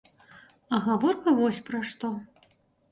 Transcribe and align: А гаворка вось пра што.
А 0.77 0.81
гаворка 0.87 1.37
вось 1.43 1.63
пра 1.69 1.85
што. 1.93 2.13